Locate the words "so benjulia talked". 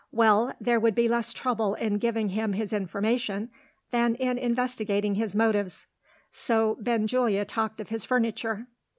6.31-7.79